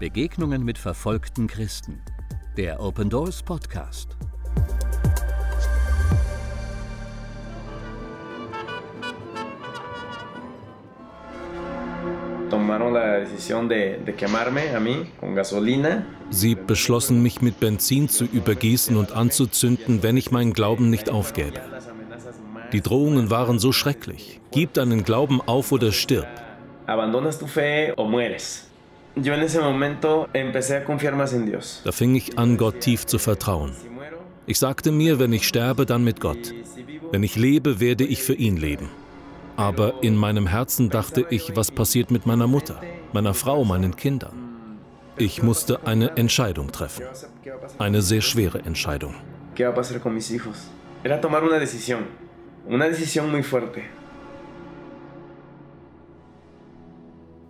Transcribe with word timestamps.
Begegnungen 0.00 0.64
mit 0.64 0.78
verfolgten 0.78 1.46
Christen. 1.46 2.00
Der 2.56 2.80
Open 2.80 3.10
Doors 3.10 3.42
Podcast. 3.42 4.16
Sie 16.30 16.54
beschlossen, 16.54 17.22
mich 17.22 17.42
mit 17.42 17.60
Benzin 17.60 18.08
zu 18.08 18.24
übergießen 18.24 18.96
und 18.96 19.12
anzuzünden, 19.12 20.02
wenn 20.02 20.16
ich 20.16 20.30
meinen 20.30 20.54
Glauben 20.54 20.88
nicht 20.88 21.10
aufgäbe. 21.10 21.60
Die 22.72 22.80
Drohungen 22.80 23.28
waren 23.28 23.58
so 23.58 23.70
schrecklich. 23.70 24.40
Gib 24.50 24.72
deinen 24.72 25.04
Glauben 25.04 25.42
auf 25.42 25.72
oder 25.72 25.92
stirb. 25.92 26.26
Da 29.16 29.22
fing 31.92 32.14
ich 32.14 32.38
an, 32.38 32.56
Gott 32.56 32.80
tief 32.80 33.06
zu 33.06 33.18
vertrauen. 33.18 33.72
Ich 34.46 34.58
sagte 34.58 34.92
mir, 34.92 35.18
wenn 35.18 35.32
ich 35.32 35.46
sterbe, 35.46 35.86
dann 35.86 36.04
mit 36.04 36.20
Gott. 36.20 36.54
Wenn 37.12 37.22
ich 37.22 37.36
lebe, 37.36 37.80
werde 37.80 38.04
ich 38.04 38.22
für 38.22 38.34
ihn 38.34 38.56
leben. 38.56 38.88
Aber 39.56 40.02
in 40.02 40.16
meinem 40.16 40.46
Herzen 40.46 40.90
dachte 40.90 41.26
ich, 41.30 41.56
was 41.56 41.70
passiert 41.70 42.10
mit 42.10 42.24
meiner 42.24 42.46
Mutter, 42.46 42.80
meiner 43.12 43.34
Frau, 43.34 43.64
meinen 43.64 43.96
Kindern? 43.96 44.78
Ich 45.16 45.42
musste 45.42 45.86
eine 45.86 46.16
Entscheidung 46.16 46.72
treffen. 46.72 47.04
Eine 47.78 48.00
sehr 48.00 48.22
schwere 48.22 48.60
Entscheidung. 48.60 49.14
Era 51.02 51.20
tomar 51.20 51.42
una 51.42 51.58
decisión. 51.58 52.04
Una 52.68 52.86
decisión 52.86 53.30
muy 53.30 53.42
fuerte. 53.42 53.82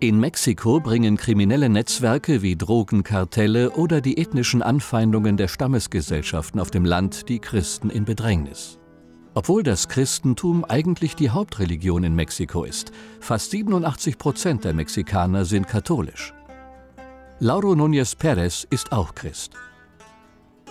In 0.03 0.19
Mexiko 0.19 0.79
bringen 0.79 1.15
kriminelle 1.15 1.69
Netzwerke 1.69 2.41
wie 2.41 2.55
Drogenkartelle 2.55 3.69
oder 3.69 4.01
die 4.01 4.17
ethnischen 4.17 4.63
Anfeindungen 4.63 5.37
der 5.37 5.47
Stammesgesellschaften 5.47 6.59
auf 6.59 6.71
dem 6.71 6.85
Land 6.85 7.29
die 7.29 7.37
Christen 7.37 7.91
in 7.91 8.03
Bedrängnis. 8.03 8.79
Obwohl 9.35 9.61
das 9.61 9.89
Christentum 9.89 10.65
eigentlich 10.65 11.15
die 11.15 11.29
Hauptreligion 11.29 12.03
in 12.03 12.15
Mexiko 12.15 12.63
ist, 12.63 12.91
fast 13.19 13.51
87 13.51 14.17
Prozent 14.17 14.63
der 14.63 14.73
Mexikaner 14.73 15.45
sind 15.45 15.67
katholisch. 15.67 16.33
Lauro 17.37 17.73
Núñez 17.73 18.17
Pérez 18.17 18.65
ist 18.71 18.93
auch 18.93 19.13
Christ. 19.13 19.53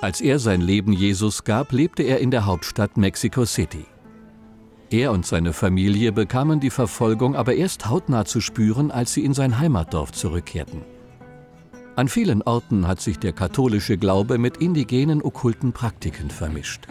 Als 0.01 0.21
er 0.21 0.41
sein 0.41 0.61
Leben 0.61 0.93
Jesus 0.93 1.45
gab, 1.45 1.71
lebte 1.71 2.03
er 2.03 2.19
in 2.19 2.33
der 2.33 2.47
Hauptstadt 2.47 2.97
Mexico 2.97 3.45
City. 3.45 3.87
Er 4.93 5.13
und 5.13 5.25
seine 5.25 5.53
Familie 5.53 6.11
bekamen 6.11 6.59
die 6.59 6.71
Verfolgung 6.71 7.37
aber 7.37 7.55
erst 7.55 7.89
hautnah 7.89 8.25
zu 8.25 8.41
spüren, 8.41 8.91
als 8.91 9.15
sie 9.15 9.25
in 9.25 9.35
sein 9.35 9.61
Heimatdorf 9.61 10.11
zurückkehrten. 10.11 10.83
An 11.95 12.09
vielen 12.09 12.43
Orten 12.43 12.89
hat 12.89 13.01
sich 13.01 13.19
der 13.19 13.33
katholische 13.33 13.99
Glaube 13.99 14.37
mit 14.37 14.57
indigenen 14.57 15.23
okkulten 15.23 15.73
Praktiken 15.73 16.31
vermischt. 16.31 16.89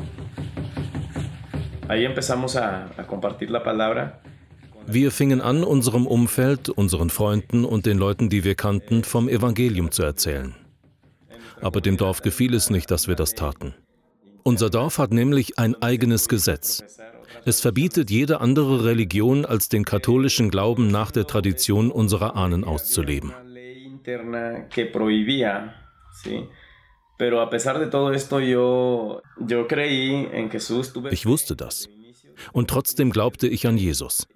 Wir 4.88 5.12
fingen 5.12 5.42
an, 5.42 5.64
unserem 5.64 6.08
Umfeld, 6.08 6.70
unseren 6.70 7.10
Freunden 7.10 7.66
und 7.66 7.86
den 7.86 7.98
Leuten, 7.98 8.30
die 8.30 8.46
wir 8.46 8.56
kannten, 8.56 9.04
vom 9.04 9.28
Evangelium 9.28 9.92
zu 9.92 10.04
erzählen. 10.04 10.56
Aber 11.60 11.82
dem 11.82 11.98
Dorf 11.98 12.22
gefiel 12.22 12.54
es 12.54 12.70
nicht, 12.70 12.92
dass 12.92 13.10
wir 13.10 13.16
das 13.16 13.36
taten. 13.36 13.74
Unser 14.44 14.70
Dorf 14.70 15.00
hat 15.00 15.12
nämlich 15.12 15.60
ein 15.60 15.76
eigenes 15.82 16.30
Gesetz. 16.30 16.84
Es 17.46 17.62
verbietet 17.62 18.10
jede 18.10 18.42
andere 18.42 18.86
Religion 18.86 19.46
als 19.46 19.70
den 19.70 19.86
katholischen 19.86 20.50
Glauben 20.50 20.90
nach 20.90 21.12
der 21.12 21.26
Tradition 21.26 21.92
unserer 21.92 22.36
Ahnen 22.36 22.64
auszuleben. 22.64 23.34
Ich 31.12 31.26
wusste 31.26 31.56
das. 31.56 31.90
Und 32.54 32.70
trotzdem 32.70 33.12
glaubte 33.12 33.48
ich 33.48 33.68
an 33.68 33.78
Jesus. 33.78 34.28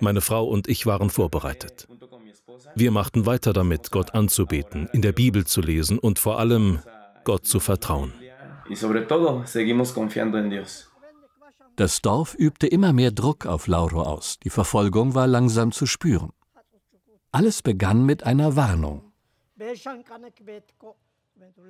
Meine 0.00 0.20
Frau 0.20 0.46
und 0.46 0.68
ich 0.68 0.86
waren 0.86 1.10
vorbereitet. 1.10 1.88
Wir 2.74 2.90
machten 2.90 3.26
weiter 3.26 3.52
damit, 3.52 3.90
Gott 3.90 4.14
anzubeten, 4.14 4.88
in 4.92 5.02
der 5.02 5.12
Bibel 5.12 5.44
zu 5.44 5.60
lesen 5.60 5.98
und 5.98 6.18
vor 6.18 6.38
allem 6.38 6.78
Gott 7.24 7.46
zu 7.46 7.60
vertrauen. 7.60 8.12
Y 8.70 8.76
sobre 8.76 9.02
todo, 9.02 9.42
seguimos 9.44 9.92
confiando 9.92 10.38
en 10.38 10.50
Dios. 10.50 10.91
Das 11.76 12.02
Dorf 12.02 12.34
übte 12.34 12.66
immer 12.66 12.92
mehr 12.92 13.10
Druck 13.10 13.46
auf 13.46 13.66
Lauro 13.66 14.02
aus. 14.02 14.38
Die 14.40 14.50
Verfolgung 14.50 15.14
war 15.14 15.26
langsam 15.26 15.72
zu 15.72 15.86
spüren. 15.86 16.30
Alles 17.30 17.62
begann 17.62 18.04
mit 18.04 18.24
einer 18.24 18.56
Warnung. 18.56 19.12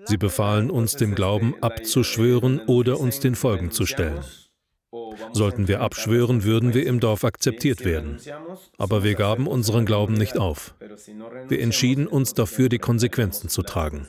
Sie 0.04 0.16
befahlen 0.16 0.70
uns, 0.70 0.96
dem 0.96 1.14
Glauben 1.14 1.54
abzuschwören 1.60 2.60
oder 2.66 2.98
uns 2.98 3.20
den 3.20 3.34
Folgen 3.34 3.70
zu 3.70 3.86
stellen. 3.86 4.24
Sollten 5.32 5.68
wir 5.68 5.80
abschwören, 5.80 6.44
würden 6.44 6.74
wir 6.74 6.86
im 6.86 7.00
Dorf 7.00 7.24
akzeptiert 7.24 7.84
werden. 7.84 8.18
Aber 8.76 9.04
wir 9.04 9.14
gaben 9.14 9.46
unseren 9.46 9.86
Glauben 9.86 10.14
nicht 10.14 10.36
auf. 10.36 10.74
Wir 11.48 11.60
entschieden 11.60 12.06
uns 12.06 12.34
dafür, 12.34 12.68
die 12.68 12.78
Konsequenzen 12.78 13.48
zu 13.48 13.62
tragen. 13.62 14.06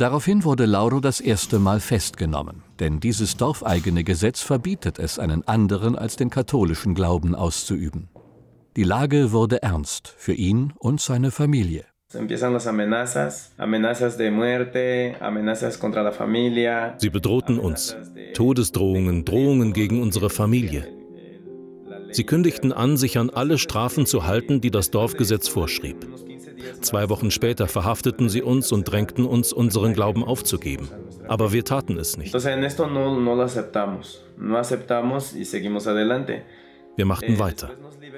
Daraufhin 0.00 0.44
wurde 0.44 0.64
Lauro 0.64 1.00
das 1.00 1.20
erste 1.20 1.58
Mal 1.58 1.78
festgenommen, 1.78 2.62
denn 2.78 3.00
dieses 3.00 3.36
dorfeigene 3.36 4.02
Gesetz 4.02 4.40
verbietet 4.40 4.98
es, 4.98 5.18
einen 5.18 5.46
anderen 5.46 5.94
als 5.94 6.16
den 6.16 6.30
katholischen 6.30 6.94
Glauben 6.94 7.34
auszuüben. 7.34 8.08
Die 8.76 8.82
Lage 8.82 9.30
wurde 9.32 9.62
ernst 9.62 10.08
für 10.16 10.32
ihn 10.32 10.72
und 10.78 11.02
seine 11.02 11.30
Familie. 11.30 11.84
Sie 16.96 17.10
bedrohten 17.10 17.58
uns. 17.58 17.94
Todesdrohungen, 18.32 19.26
Drohungen 19.26 19.74
gegen 19.74 20.00
unsere 20.00 20.30
Familie. 20.30 20.88
Sie 22.10 22.24
kündigten 22.24 22.72
an, 22.72 22.96
sich 22.96 23.18
an 23.18 23.28
alle 23.28 23.58
Strafen 23.58 24.06
zu 24.06 24.26
halten, 24.26 24.62
die 24.62 24.70
das 24.70 24.90
Dorfgesetz 24.90 25.46
vorschrieb. 25.46 26.06
Zwei 26.80 27.08
Wochen 27.08 27.30
später 27.30 27.68
verhafteten 27.68 28.28
sie 28.28 28.42
uns 28.42 28.72
und 28.72 28.84
drängten 28.84 29.24
uns, 29.24 29.52
unseren 29.52 29.92
Glauben 29.92 30.24
aufzugeben. 30.24 30.88
Aber 31.28 31.52
wir 31.52 31.64
taten 31.64 31.98
es 31.98 32.16
nicht. 32.16 32.32
Wir 36.96 37.06
machten 37.06 37.38
weiter. 37.38 37.70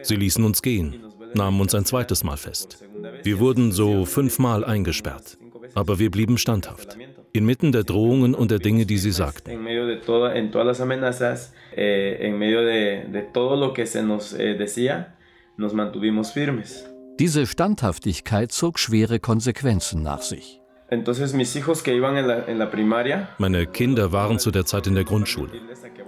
Sie 0.03 0.17
ließen 0.17 0.45
uns 0.45 0.63
gehen, 0.63 1.05
nahmen 1.35 1.61
uns 1.61 1.75
ein 1.75 1.85
zweites 1.85 2.25
Mal 2.25 2.37
fest. 2.37 2.85
Wir 3.23 3.39
wurden 3.39 3.73
so 3.73 4.05
fünfmal 4.05 4.65
eingesperrt. 4.65 5.39
Aber 5.75 5.99
wir 5.99 6.11
blieben 6.11 6.39
standhaft, 6.39 6.99
inmitten 7.33 7.73
der 7.73 7.85
Drohungen 7.85 8.35
und 8.35 8.51
der 8.51 8.59
Dinge, 8.59 8.85
die 8.85 8.99
sie 8.99 9.13
sagten. 9.13 9.51
Eh, 11.75 12.13
eh, 12.15 12.33
nos 15.57 15.73
mantuvimos 15.75 16.31
firmes. 16.31 16.92
Diese 17.23 17.47
Standhaftigkeit 17.47 18.51
zog 18.51 18.81
schwere 18.81 19.21
Konsequenzen 19.21 20.03
nach 20.03 20.23
sich. 20.23 20.61
Meine 23.39 23.67
Kinder 23.69 24.11
waren 24.11 24.41
zu 24.41 24.51
der 24.51 24.67
Zeit 24.67 24.89
in 24.89 24.97
der 24.97 25.05
Grundschule. 25.05 25.53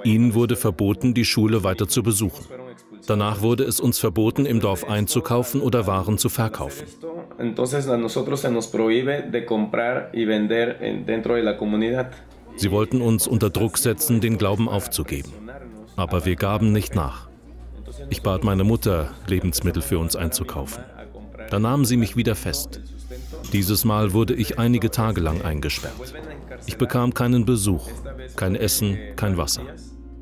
Ihnen 0.03 0.35
wurde 0.35 0.57
verboten, 0.57 1.15
die 1.15 1.25
Schule 1.25 1.63
weiter 1.63 1.87
zu 1.87 2.03
besuchen. 2.03 2.45
Danach 3.07 3.43
wurde 3.43 3.63
es 3.63 3.79
uns 3.79 4.01
verboten, 4.01 4.45
im 4.45 4.59
Dorf 4.59 4.91
einzukaufen 4.91 5.61
oder 5.61 5.87
Waren 5.87 6.19
zu 6.19 6.29
verkaufen. 6.29 6.85
Sie 12.57 12.71
wollten 12.73 13.01
uns 13.01 13.29
unter 13.29 13.51
Druck 13.51 13.79
setzen, 13.79 14.21
den 14.21 14.37
Glauben 14.37 14.69
aufzugeben. 14.69 15.33
Aber 15.95 16.25
wir 16.25 16.35
gaben 16.35 16.73
nicht 16.73 16.97
nach. 16.97 17.29
Ich 18.11 18.23
bat 18.23 18.43
meine 18.43 18.65
Mutter, 18.65 19.11
Lebensmittel 19.29 19.81
für 19.81 20.01
uns 20.01 20.17
einzukaufen. 20.17 20.83
Da 21.51 21.59
nahmen 21.59 21.85
sie 21.85 21.97
mich 21.97 22.17
wieder 22.17 22.35
fest. 22.35 22.81
Dieses 23.53 23.85
Mal 23.85 24.13
wurde 24.13 24.35
ich 24.35 24.59
einige 24.59 24.91
Tage 24.91 25.21
lang 25.21 25.43
eingesperrt. 25.43 26.15
Ich 26.67 26.77
bekam 26.77 27.15
keinen 27.15 27.45
Besuch, 27.45 27.89
kein 28.37 28.57
Essen, 28.57 28.99
kein 29.17 29.37
Wasser. 29.37 29.63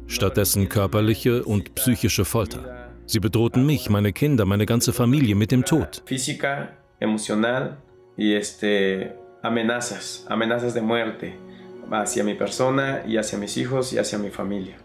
Stattdessen 0.06 0.68
körperliche 0.68 1.44
und 1.44 1.74
psychische 1.74 2.24
Folter. 2.24 2.90
Sie 3.06 3.20
bedrohten 3.20 3.64
mich, 3.66 3.90
meine 3.90 4.12
Kinder, 4.12 4.44
meine 4.44 4.66
ganze 4.66 4.92
Familie 4.92 5.34
mit 5.34 5.50
dem 5.50 5.64
Tod. 5.64 6.02
Física, 6.06 6.68
emocional 7.00 7.78
y 8.16 8.34
este 8.34 9.12
amenazas, 9.42 10.24
amenazas 10.28 10.74
de 10.74 10.82
muerte 10.82 11.34
hacia 11.90 12.24
mi 12.24 12.34
persona 12.34 13.02
y 13.06 13.16
hacia 13.16 13.38
mis 13.38 13.56
hijos 13.56 13.92
y 13.92 13.98
hacia 13.98 14.18
mi 14.18 14.30
familia. 14.30 14.76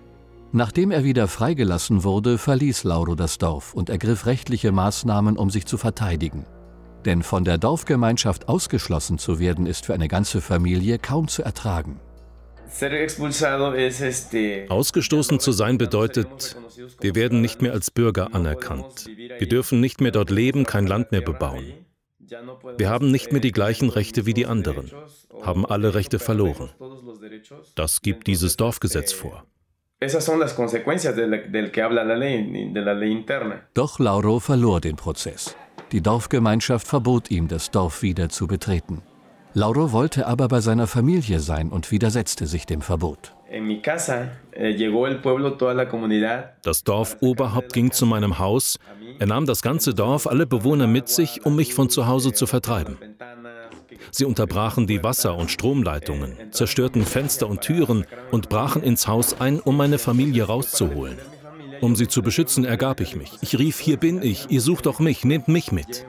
Nachdem 0.53 0.91
er 0.91 1.03
wieder 1.03 1.27
freigelassen 1.27 2.03
wurde, 2.03 2.37
verließ 2.37 2.83
Lauro 2.85 3.15
das 3.15 3.37
Dorf 3.37 3.73
und 3.73 3.89
ergriff 3.89 4.25
rechtliche 4.25 4.71
Maßnahmen, 4.71 5.37
um 5.37 5.49
sich 5.49 5.65
zu 5.65 5.77
verteidigen. 5.77 6.45
Denn 7.05 7.21
von 7.21 7.43
der 7.43 7.57
Dorfgemeinschaft 7.57 8.47
ausgeschlossen 8.47 9.17
zu 9.17 9.39
werden, 9.39 9.65
ist 9.65 9.85
für 9.85 9.93
eine 9.93 10.07
ganze 10.07 10.41
Familie 10.41 10.99
kaum 10.99 11.27
zu 11.27 11.43
ertragen. 11.43 11.99
Ausgestoßen 14.69 15.39
zu 15.39 15.51
sein 15.51 15.77
bedeutet, 15.77 16.57
wir 16.99 17.15
werden 17.15 17.41
nicht 17.41 17.61
mehr 17.61 17.73
als 17.73 17.91
Bürger 17.91 18.33
anerkannt. 18.33 19.07
Wir 19.07 19.47
dürfen 19.47 19.79
nicht 19.79 20.01
mehr 20.01 20.11
dort 20.11 20.29
leben, 20.29 20.65
kein 20.65 20.87
Land 20.87 21.11
mehr 21.11 21.21
bebauen. 21.21 21.85
Wir 22.77 22.89
haben 22.89 23.09
nicht 23.09 23.31
mehr 23.31 23.41
die 23.41 23.53
gleichen 23.53 23.89
Rechte 23.89 24.25
wie 24.25 24.33
die 24.33 24.45
anderen, 24.45 24.91
haben 25.41 25.65
alle 25.65 25.93
Rechte 25.93 26.19
verloren. 26.19 26.69
Das 27.75 28.01
gibt 28.01 28.27
dieses 28.27 28.57
Dorfgesetz 28.57 29.13
vor. 29.13 29.45
Doch 33.73 33.97
Lauro 33.97 34.39
verlor 34.39 34.79
den 34.79 34.95
Prozess. 34.95 35.55
Die 35.91 36.01
Dorfgemeinschaft 36.01 36.85
verbot 36.85 37.31
ihm, 37.31 37.47
das 37.47 37.71
Dorf 37.71 38.03
wieder 38.03 38.29
zu 38.29 38.45
betreten. 38.45 39.01
Lauro 39.55 39.91
wollte 39.91 40.27
aber 40.27 40.49
bei 40.49 40.61
seiner 40.61 40.85
Familie 40.85 41.39
sein 41.39 41.69
und 41.69 41.89
widersetzte 41.89 42.45
sich 42.45 42.67
dem 42.67 42.81
Verbot. 42.81 43.33
Eh, 43.49 43.59
das 46.61 46.83
Dorfoberhaupt 46.83 47.73
ging 47.73 47.91
zu 47.91 48.05
meinem 48.05 48.37
Haus. 48.37 48.77
Er 49.17 49.25
nahm 49.25 49.47
das 49.47 49.63
ganze 49.63 49.95
Dorf, 49.95 50.27
alle 50.27 50.45
Bewohner 50.45 50.85
mit 50.85 51.07
sich, 51.09 51.43
um 51.43 51.55
mich 51.55 51.73
von 51.73 51.89
zu 51.89 52.05
Hause 52.05 52.33
zu 52.33 52.45
vertreiben. 52.45 52.99
Sie 54.11 54.25
unterbrachen 54.25 54.87
die 54.87 55.03
Wasser- 55.03 55.35
und 55.35 55.51
Stromleitungen, 55.51 56.51
zerstörten 56.51 57.05
Fenster 57.05 57.47
und 57.47 57.61
Türen 57.61 58.05
und 58.31 58.49
brachen 58.49 58.83
ins 58.83 59.07
Haus 59.07 59.39
ein, 59.39 59.59
um 59.59 59.77
meine 59.77 59.97
Familie 59.97 60.43
rauszuholen. 60.43 61.17
Um 61.81 61.95
sie 61.95 62.07
zu 62.07 62.21
beschützen, 62.21 62.65
ergab 62.65 63.01
ich 63.01 63.15
mich. 63.15 63.31
Ich 63.41 63.57
rief, 63.57 63.79
hier 63.79 63.97
bin 63.97 64.21
ich, 64.21 64.49
ihr 64.49 64.61
sucht 64.61 64.85
doch 64.85 64.99
mich, 64.99 65.23
nehmt 65.23 65.47
mich 65.47 65.71
mit. 65.71 66.05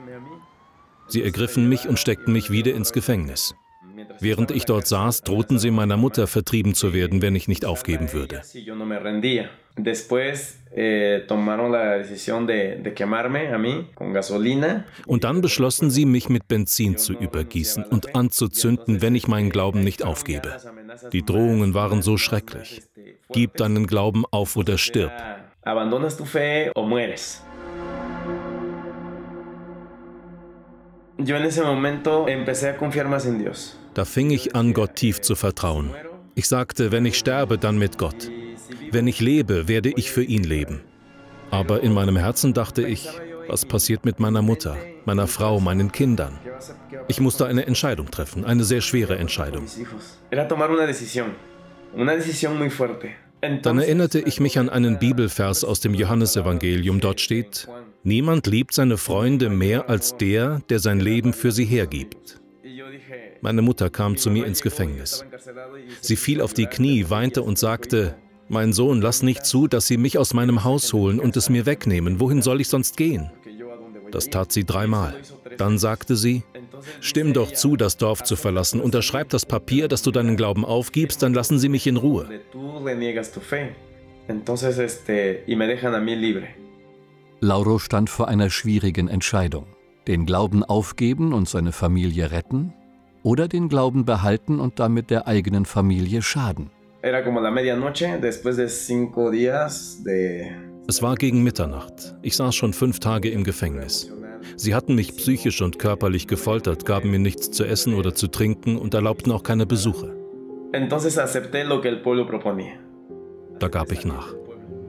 Sie 1.08 1.22
ergriffen 1.22 1.68
mich 1.68 1.88
und 1.88 1.98
steckten 1.98 2.32
mich 2.32 2.50
wieder 2.50 2.74
ins 2.74 2.92
Gefängnis. 2.92 3.54
Während 4.20 4.50
ich 4.50 4.64
dort 4.64 4.86
saß, 4.86 5.22
drohten 5.22 5.58
sie 5.58 5.70
meiner 5.70 5.96
Mutter 5.96 6.26
vertrieben 6.26 6.74
zu 6.74 6.92
werden, 6.92 7.22
wenn 7.22 7.34
ich 7.34 7.48
nicht 7.48 7.64
aufgeben 7.64 8.12
würde. 8.12 8.42
Und 15.06 15.24
dann 15.24 15.40
beschlossen 15.40 15.90
sie, 15.90 16.04
mich 16.04 16.28
mit 16.28 16.48
Benzin 16.48 16.96
zu 16.96 17.12
übergießen 17.14 17.84
und 17.84 18.14
anzuzünden, 18.14 19.00
wenn 19.02 19.14
ich 19.14 19.28
meinen 19.28 19.50
Glauben 19.50 19.82
nicht 19.82 20.04
aufgebe. 20.04 20.56
Die 21.12 21.24
Drohungen 21.24 21.74
waren 21.74 22.02
so 22.02 22.16
schrecklich. 22.16 22.82
Gib 23.32 23.56
deinen 23.56 23.86
Glauben 23.86 24.24
auf 24.30 24.56
oder 24.56 24.78
stirb. 24.78 25.12
Yo 31.20 31.34
en 31.34 31.44
ese 31.44 31.64
momento 31.64 32.28
empecé 32.28 32.68
a 32.68 32.76
confiar 32.76 33.08
más 33.08 33.26
en 33.26 33.40
Dios. 33.40 33.76
Da 33.94 34.04
fing 34.04 34.30
ich 34.30 34.54
an, 34.54 34.72
Gott 34.72 34.94
tief 34.94 35.20
zu 35.20 35.34
vertrauen. 35.34 35.90
Ich 36.36 36.46
sagte, 36.46 36.92
wenn 36.92 37.04
ich 37.06 37.18
sterbe, 37.18 37.58
dann 37.58 37.76
mit 37.76 37.98
Gott. 37.98 38.30
Wenn 38.90 39.06
ich 39.06 39.20
lebe, 39.20 39.68
werde 39.68 39.90
ich 39.96 40.10
für 40.10 40.22
ihn 40.22 40.44
leben. 40.44 40.80
Aber 41.50 41.82
in 41.82 41.92
meinem 41.92 42.16
Herzen 42.16 42.52
dachte 42.54 42.86
ich, 42.86 43.08
was 43.48 43.64
passiert 43.64 44.04
mit 44.04 44.20
meiner 44.20 44.42
Mutter, 44.42 44.76
meiner 45.06 45.26
Frau, 45.26 45.60
meinen 45.60 45.90
Kindern? 45.92 46.38
Ich 47.08 47.20
musste 47.20 47.46
eine 47.46 47.66
Entscheidung 47.66 48.10
treffen, 48.10 48.44
eine 48.44 48.64
sehr 48.64 48.80
schwere 48.80 49.16
Entscheidung. 49.16 49.64
Dann 53.62 53.78
erinnerte 53.78 54.18
ich 54.20 54.40
mich 54.40 54.58
an 54.58 54.68
einen 54.68 54.98
Bibelvers 54.98 55.64
aus 55.64 55.80
dem 55.80 55.94
Johannesevangelium. 55.94 57.00
Dort 57.00 57.20
steht, 57.20 57.68
Niemand 58.04 58.46
liebt 58.46 58.72
seine 58.74 58.96
Freunde 58.96 59.50
mehr 59.50 59.90
als 59.90 60.16
der, 60.16 60.62
der 60.70 60.78
sein 60.78 61.00
Leben 61.00 61.32
für 61.32 61.52
sie 61.52 61.64
hergibt. 61.64 62.40
Meine 63.40 63.62
Mutter 63.62 63.90
kam 63.90 64.16
zu 64.16 64.30
mir 64.30 64.46
ins 64.46 64.62
Gefängnis. 64.62 65.24
Sie 66.00 66.16
fiel 66.16 66.40
auf 66.40 66.54
die 66.54 66.66
Knie, 66.66 67.10
weinte 67.10 67.42
und 67.42 67.58
sagte, 67.58 68.16
mein 68.50 68.72
Sohn, 68.72 69.00
lass 69.00 69.22
nicht 69.22 69.44
zu, 69.44 69.66
dass 69.66 69.86
sie 69.86 69.96
mich 69.96 70.18
aus 70.18 70.34
meinem 70.34 70.64
Haus 70.64 70.92
holen 70.92 71.20
und 71.20 71.36
es 71.36 71.50
mir 71.50 71.66
wegnehmen. 71.66 72.20
Wohin 72.20 72.42
soll 72.42 72.60
ich 72.60 72.68
sonst 72.68 72.96
gehen? 72.96 73.30
Das 74.10 74.30
tat 74.30 74.52
sie 74.52 74.64
dreimal. 74.64 75.14
Dann 75.58 75.78
sagte 75.78 76.16
sie, 76.16 76.42
Stimm 77.00 77.32
doch 77.32 77.52
zu, 77.52 77.76
das 77.76 77.96
Dorf 77.96 78.22
zu 78.22 78.36
verlassen. 78.36 78.80
Unterschreib 78.80 79.28
das 79.30 79.46
Papier, 79.46 79.88
dass 79.88 80.02
du 80.02 80.10
deinen 80.10 80.36
Glauben 80.36 80.64
aufgibst, 80.64 81.22
dann 81.22 81.34
lassen 81.34 81.58
sie 81.58 81.68
mich 81.68 81.86
in 81.86 81.96
Ruhe. 81.96 82.28
Lauro 87.40 87.78
stand 87.78 88.10
vor 88.10 88.28
einer 88.28 88.50
schwierigen 88.50 89.08
Entscheidung. 89.08 89.66
Den 90.06 90.26
Glauben 90.26 90.64
aufgeben 90.64 91.32
und 91.32 91.48
seine 91.48 91.72
Familie 91.72 92.30
retten 92.30 92.72
oder 93.22 93.48
den 93.48 93.68
Glauben 93.68 94.04
behalten 94.04 94.58
und 94.60 94.78
damit 94.78 95.10
der 95.10 95.26
eigenen 95.26 95.64
Familie 95.66 96.22
schaden. 96.22 96.70
Es 100.88 101.02
war 101.02 101.14
gegen 101.14 101.42
Mitternacht. 101.42 102.16
Ich 102.22 102.36
saß 102.36 102.54
schon 102.54 102.72
fünf 102.72 102.98
Tage 102.98 103.30
im 103.30 103.44
Gefängnis. 103.44 104.12
Sie 104.56 104.74
hatten 104.74 104.94
mich 104.94 105.16
psychisch 105.16 105.62
und 105.62 105.78
körperlich 105.78 106.26
gefoltert, 106.26 106.84
gaben 106.84 107.10
mir 107.10 107.18
nichts 107.18 107.50
zu 107.50 107.64
essen 107.64 107.94
oder 107.94 108.14
zu 108.14 108.28
trinken 108.28 108.76
und 108.76 108.94
erlaubten 108.94 109.32
auch 109.32 109.42
keine 109.42 109.66
Besuche. 109.66 110.16
Da 113.58 113.68
gab 113.68 113.92
ich 113.92 114.04
nach. 114.04 114.34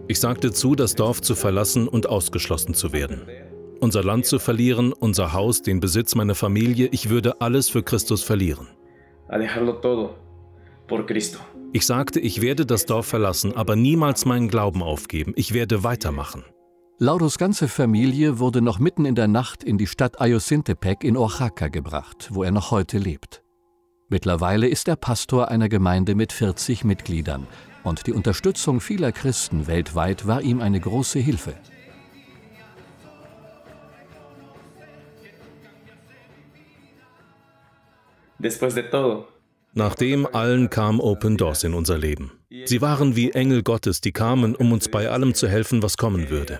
Ich 0.07 0.19
sagte 0.19 0.51
zu, 0.51 0.75
das 0.75 0.95
Dorf 0.95 1.21
zu 1.21 1.35
verlassen 1.35 1.87
und 1.87 2.07
ausgeschlossen 2.07 2.73
zu 2.73 2.93
werden 2.93 3.21
unser 3.79 4.03
Land 4.03 4.25
zu 4.25 4.39
verlieren, 4.39 4.93
unser 4.93 5.33
Haus, 5.33 5.61
den 5.61 5.79
Besitz 5.79 6.15
meiner 6.15 6.35
Familie, 6.35 6.89
ich 6.91 7.09
würde 7.09 7.41
alles 7.41 7.69
für 7.69 7.83
Christus 7.83 8.23
verlieren. 8.23 8.67
Ich 11.71 11.85
sagte, 11.85 12.19
ich 12.19 12.41
werde 12.41 12.65
das 12.65 12.87
Dorf 12.87 13.05
verlassen, 13.05 13.55
aber 13.55 13.75
niemals 13.75 14.25
meinen 14.25 14.47
Glauben 14.47 14.81
aufgeben. 14.81 15.33
Ich 15.35 15.53
werde 15.53 15.83
weitermachen. 15.83 16.43
Lauros 16.97 17.37
ganze 17.37 17.67
Familie 17.67 18.39
wurde 18.39 18.61
noch 18.61 18.79
mitten 18.79 19.05
in 19.05 19.13
der 19.13 19.27
Nacht 19.27 19.63
in 19.63 19.77
die 19.77 19.85
Stadt 19.85 20.19
Ayosintepec 20.19 21.03
in 21.03 21.15
Oaxaca 21.15 21.67
gebracht, 21.67 22.29
wo 22.31 22.43
er 22.43 22.51
noch 22.51 22.71
heute 22.71 22.97
lebt. 22.97 23.43
Mittlerweile 24.09 24.67
ist 24.67 24.87
er 24.87 24.95
Pastor 24.95 25.49
einer 25.49 25.69
Gemeinde 25.69 26.15
mit 26.15 26.33
40 26.33 26.83
Mitgliedern 26.85 27.45
und 27.83 28.07
die 28.07 28.13
Unterstützung 28.13 28.81
vieler 28.81 29.11
Christen 29.11 29.67
weltweit 29.67 30.25
war 30.25 30.41
ihm 30.41 30.61
eine 30.61 30.79
große 30.79 31.19
Hilfe. 31.19 31.53
Nach 39.73 39.95
dem 39.95 40.25
allen 40.25 40.69
kam 40.69 40.99
Open 40.99 41.37
Doors 41.37 41.63
in 41.63 41.73
unser 41.73 41.97
Leben. 41.97 42.31
Sie 42.65 42.81
waren 42.81 43.15
wie 43.15 43.31
Engel 43.31 43.61
Gottes, 43.61 44.01
die 44.01 44.11
kamen, 44.11 44.55
um 44.55 44.71
uns 44.71 44.89
bei 44.89 45.09
allem 45.09 45.33
zu 45.35 45.47
helfen, 45.47 45.83
was 45.83 45.97
kommen 45.97 46.29
würde. 46.29 46.59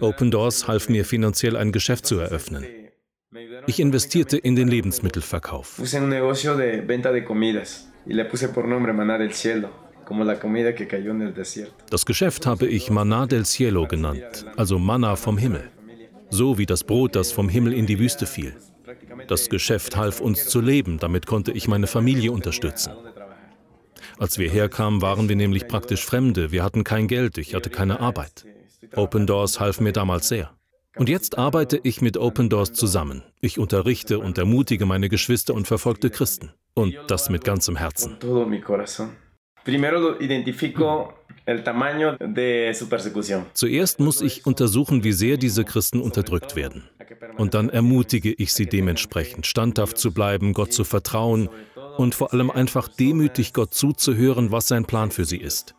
Open 0.00 0.30
Doors 0.30 0.68
half 0.68 0.88
mir 0.88 1.04
finanziell 1.04 1.56
ein 1.56 1.72
Geschäft 1.72 2.04
zu 2.06 2.18
eröffnen. 2.18 2.64
Ich 3.66 3.80
investierte 3.80 4.36
in 4.36 4.56
den 4.56 4.68
Lebensmittelverkauf. 4.68 5.80
Das 11.90 12.06
Geschäft 12.06 12.46
habe 12.46 12.66
ich 12.66 12.90
Maná 12.90 13.26
del 13.26 13.44
Cielo 13.44 13.86
genannt, 13.86 14.46
also 14.56 14.78
Manna 14.78 15.16
vom 15.16 15.36
Himmel, 15.36 15.70
so 16.30 16.56
wie 16.58 16.66
das 16.66 16.84
Brot, 16.84 17.14
das 17.16 17.32
vom 17.32 17.48
Himmel 17.48 17.74
in 17.74 17.86
die 17.86 17.98
Wüste 17.98 18.26
fiel. 18.26 18.54
Das 19.28 19.48
Geschäft 19.50 19.96
half 19.96 20.20
uns 20.20 20.46
zu 20.48 20.60
leben, 20.60 20.98
damit 20.98 21.26
konnte 21.26 21.52
ich 21.52 21.68
meine 21.68 21.86
Familie 21.86 22.32
unterstützen. 22.32 22.92
Als 24.18 24.38
wir 24.38 24.50
herkamen, 24.50 25.02
waren 25.02 25.28
wir 25.28 25.36
nämlich 25.36 25.68
praktisch 25.68 26.04
Fremde, 26.04 26.50
wir 26.50 26.64
hatten 26.64 26.82
kein 26.82 27.06
Geld, 27.06 27.38
ich 27.38 27.54
hatte 27.54 27.70
keine 27.70 28.00
Arbeit. 28.00 28.46
Open 28.96 29.26
Doors 29.26 29.60
half 29.60 29.80
mir 29.80 29.92
damals 29.92 30.28
sehr. 30.28 30.50
Und 30.96 31.08
jetzt 31.08 31.38
arbeite 31.38 31.78
ich 31.82 32.00
mit 32.00 32.16
Open 32.16 32.48
Doors 32.48 32.72
zusammen. 32.72 33.22
Ich 33.40 33.58
unterrichte 33.58 34.18
und 34.18 34.38
ermutige 34.38 34.86
meine 34.86 35.08
Geschwister 35.08 35.54
und 35.54 35.68
verfolgte 35.68 36.10
Christen. 36.10 36.52
Und 36.74 36.96
das 37.06 37.28
mit 37.28 37.44
ganzem 37.44 37.76
Herzen. 37.76 38.16
Zuerst 43.54 44.00
muss 44.00 44.20
ich 44.20 44.46
untersuchen, 44.46 45.04
wie 45.04 45.12
sehr 45.12 45.36
diese 45.36 45.64
Christen 45.64 46.00
unterdrückt 46.00 46.56
werden. 46.56 46.84
Und 47.36 47.54
dann 47.54 47.70
ermutige 47.70 48.32
ich 48.32 48.52
sie 48.52 48.66
dementsprechend, 48.66 49.46
standhaft 49.46 49.98
zu 49.98 50.12
bleiben, 50.12 50.52
Gott 50.52 50.72
zu 50.72 50.84
vertrauen 50.84 51.48
und 51.96 52.14
vor 52.14 52.32
allem 52.32 52.50
einfach 52.50 52.88
demütig 52.88 53.52
Gott 53.52 53.72
zuzuhören, 53.74 54.52
was 54.52 54.68
sein 54.68 54.84
Plan 54.84 55.10
für 55.10 55.24
sie 55.24 55.38
ist. 55.38 55.74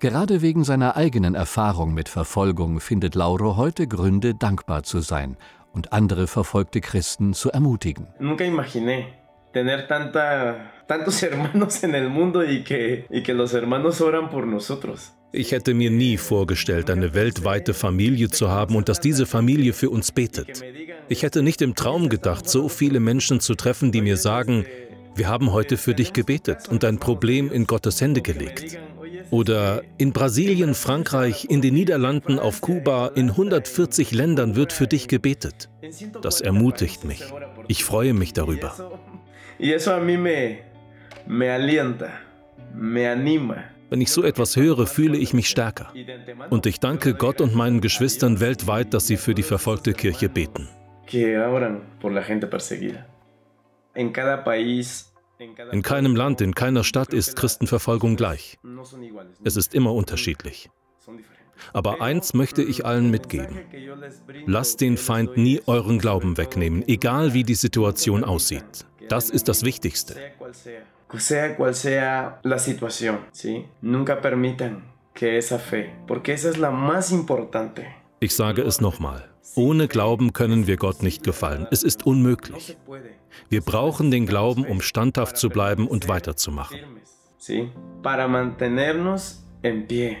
Gerade 0.00 0.42
wegen 0.42 0.64
seiner 0.64 0.96
eigenen 0.96 1.34
Erfahrung 1.34 1.94
mit 1.94 2.08
Verfolgung 2.08 2.80
findet 2.80 3.14
Lauro 3.14 3.56
heute 3.56 3.86
Gründe, 3.86 4.34
dankbar 4.34 4.82
zu 4.82 5.00
sein 5.00 5.36
und 5.72 5.92
andere 5.92 6.26
verfolgte 6.26 6.80
Christen 6.80 7.32
zu 7.34 7.50
ermutigen. 7.50 8.08
Nunca 8.18 8.44
imaginé 8.44 9.19
tener 9.52 9.86
tanta, 9.86 10.72
tantos 10.86 11.22
hermanos 11.24 11.82
en 11.82 11.94
el 11.94 12.08
mundo 12.08 12.44
y 12.44 12.64
que, 12.64 13.06
y 13.10 13.22
que 13.22 13.34
los 13.34 13.54
hermanos 13.54 14.00
oran 14.00 14.30
por 14.30 14.46
nosotros. 14.46 15.12
Ich 15.32 15.52
hätte 15.52 15.74
mir 15.74 15.92
nie 15.92 16.16
vorgestellt, 16.16 16.90
eine 16.90 17.14
weltweite 17.14 17.72
Familie 17.72 18.30
zu 18.30 18.50
haben 18.50 18.74
und 18.74 18.88
dass 18.88 18.98
diese 18.98 19.26
Familie 19.26 19.72
für 19.72 19.88
uns 19.88 20.10
betet. 20.10 20.60
Ich 21.08 21.22
hätte 21.22 21.42
nicht 21.42 21.62
im 21.62 21.76
Traum 21.76 22.08
gedacht, 22.08 22.48
so 22.48 22.68
viele 22.68 22.98
Menschen 22.98 23.38
zu 23.38 23.54
treffen, 23.54 23.92
die 23.92 24.02
mir 24.02 24.16
sagen, 24.16 24.64
wir 25.14 25.28
haben 25.28 25.52
heute 25.52 25.76
für 25.76 25.94
dich 25.94 26.12
gebetet 26.12 26.68
und 26.68 26.82
dein 26.82 26.98
Problem 26.98 27.52
in 27.52 27.66
Gottes 27.66 28.00
Hände 28.00 28.22
gelegt. 28.22 28.76
Oder 29.30 29.82
in 29.98 30.12
Brasilien, 30.12 30.74
Frankreich, 30.74 31.46
in 31.48 31.60
den 31.60 31.74
Niederlanden, 31.74 32.40
auf 32.40 32.60
Kuba, 32.60 33.08
in 33.14 33.30
140 33.30 34.10
Ländern 34.10 34.56
wird 34.56 34.72
für 34.72 34.88
dich 34.88 35.06
gebetet. 35.06 35.68
Das 36.22 36.40
ermutigt 36.40 37.04
mich. 37.04 37.22
Ich 37.68 37.84
freue 37.84 38.14
mich 38.14 38.32
darüber. 38.32 38.74
Wenn 43.90 44.00
ich 44.00 44.10
so 44.10 44.22
etwas 44.22 44.56
höre, 44.56 44.86
fühle 44.86 45.18
ich 45.18 45.34
mich 45.34 45.48
stärker. 45.50 45.92
Und 46.48 46.64
ich 46.64 46.80
danke 46.80 47.12
Gott 47.14 47.40
und 47.40 47.54
meinen 47.54 47.80
Geschwistern 47.80 48.40
weltweit, 48.40 48.94
dass 48.94 49.06
sie 49.06 49.16
für 49.16 49.34
die 49.34 49.42
verfolgte 49.42 49.92
Kirche 49.92 50.28
beten. 50.28 50.68
In 55.72 55.82
keinem 55.82 56.16
Land, 56.16 56.40
in 56.40 56.54
keiner 56.54 56.84
Stadt 56.84 57.12
ist 57.12 57.36
Christenverfolgung 57.36 58.16
gleich. 58.16 58.58
Es 59.44 59.56
ist 59.56 59.74
immer 59.74 59.92
unterschiedlich. 59.92 60.70
Aber 61.74 62.00
eins 62.00 62.32
möchte 62.32 62.62
ich 62.62 62.86
allen 62.86 63.10
mitgeben. 63.10 63.58
Lasst 64.46 64.80
den 64.80 64.96
Feind 64.96 65.36
nie 65.36 65.60
euren 65.66 65.98
Glauben 65.98 66.38
wegnehmen, 66.38 66.82
egal 66.88 67.34
wie 67.34 67.44
die 67.44 67.54
Situation 67.54 68.24
aussieht. 68.24 68.86
Das 69.10 69.28
ist 69.28 69.48
das 69.48 69.64
Wichtigste. 69.64 70.14
Sea 71.18 71.56
cual 71.56 71.74
sea 71.74 72.38
la 72.44 72.58
situación, 72.60 73.18
¿sí? 73.32 73.66
Nunca 73.82 74.20
permitan 74.20 74.84
que 75.12 75.36
esa 75.36 75.58
fe, 75.58 75.92
porque 76.06 76.32
esa 76.32 76.48
es 76.48 76.58
la 76.58 76.70
más 76.70 77.10
importante. 77.10 77.88
Ich 78.20 78.32
sage 78.36 78.62
es 78.62 78.80
nochmal. 78.80 79.28
Ohne 79.56 79.88
Glauben 79.88 80.32
können 80.32 80.68
wir 80.68 80.76
Gott 80.76 81.02
nicht 81.02 81.24
gefallen. 81.24 81.66
Es 81.72 81.82
ist 81.82 82.06
unmöglich. 82.06 82.76
Wir 83.48 83.62
brauchen 83.62 84.12
den 84.12 84.26
Glauben, 84.26 84.64
um 84.64 84.80
standhaft 84.80 85.36
zu 85.36 85.48
bleiben 85.48 85.88
und 85.88 86.06
weiterzumachen. 86.06 86.78
Para 88.04 88.28
mantenernos 88.28 89.44
en 89.62 89.88
pie. 89.88 90.18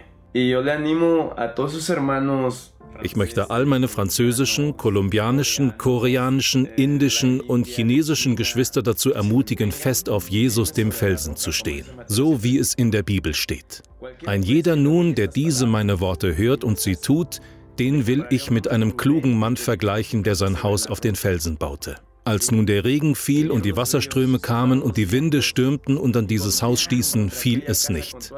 Ich 3.02 3.16
möchte 3.16 3.50
all 3.50 3.66
meine 3.66 3.88
französischen, 3.88 4.76
kolumbianischen, 4.76 5.78
koreanischen, 5.78 6.66
indischen 6.66 7.40
und 7.40 7.66
chinesischen 7.66 8.36
Geschwister 8.36 8.82
dazu 8.82 9.12
ermutigen, 9.12 9.72
fest 9.72 10.08
auf 10.08 10.28
Jesus 10.28 10.72
dem 10.72 10.92
Felsen 10.92 11.34
zu 11.36 11.50
stehen, 11.50 11.86
so 12.06 12.42
wie 12.42 12.58
es 12.58 12.74
in 12.74 12.90
der 12.90 13.02
Bibel 13.02 13.34
steht. 13.34 13.82
Ein 14.26 14.42
jeder 14.42 14.76
nun, 14.76 15.14
der 15.14 15.28
diese 15.28 15.66
meine 15.66 16.00
Worte 16.00 16.36
hört 16.36 16.62
und 16.62 16.78
sie 16.78 16.96
tut, 16.96 17.40
den 17.78 18.06
will 18.06 18.26
ich 18.30 18.50
mit 18.50 18.68
einem 18.68 18.96
klugen 18.96 19.38
Mann 19.38 19.56
vergleichen, 19.56 20.22
der 20.22 20.34
sein 20.34 20.62
Haus 20.62 20.86
auf 20.86 21.00
den 21.00 21.16
Felsen 21.16 21.56
baute. 21.56 21.96
Als 22.24 22.50
nun 22.50 22.66
der 22.66 22.84
Regen 22.84 23.14
fiel 23.14 23.50
und 23.50 23.64
die 23.64 23.76
Wasserströme 23.76 24.38
kamen 24.38 24.82
und 24.82 24.96
die 24.96 25.10
Winde 25.10 25.42
stürmten 25.42 25.96
und 25.96 26.16
an 26.16 26.26
dieses 26.26 26.62
Haus 26.62 26.80
stießen, 26.80 27.30
fiel 27.30 27.62
es 27.66 27.88
nicht, 27.88 28.32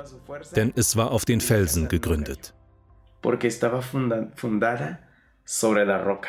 denn 0.56 0.72
es 0.76 0.96
war 0.96 1.10
auf 1.10 1.24
den 1.24 1.40
Felsen 1.40 1.88
gegründet 1.88 2.54
porque 3.22 3.46
estaba 3.46 3.80
funda 3.80 4.28
fundada 4.34 4.98
sobre 5.44 5.84
la 5.84 6.02
roca. 6.02 6.28